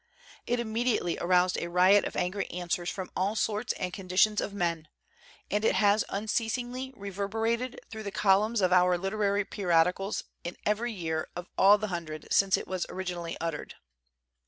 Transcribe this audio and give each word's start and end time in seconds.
It 0.47 0.59
im 0.59 0.73
mediately 0.73 1.19
aroused 1.19 1.59
a 1.61 1.69
riot 1.69 2.05
of 2.05 2.15
angry 2.15 2.47
answers 2.49 2.89
from 2.89 3.11
all 3.15 3.35
sorts 3.35 3.71
and 3.73 3.93
conditions 3.93 4.41
of 4.41 4.51
men; 4.51 4.87
and 5.51 5.63
it 5.63 5.75
has 5.75 6.03
un 6.09 6.25
ceasingly 6.25 6.91
reverberated 6.95 7.79
through 7.91 8.01
the 8.01 8.09
columns 8.11 8.61
of 8.61 8.73
our 8.73 8.97
literary 8.97 9.45
periodicals 9.45 10.23
in 10.43 10.57
every 10.65 10.91
year 10.91 11.29
of 11.35 11.47
all 11.55 11.77
the 11.77 11.89
hundred 11.89 12.27
since 12.31 12.57
it 12.57 12.67
was 12.67 12.87
originally 12.89 13.37
uttered. 13.39 13.75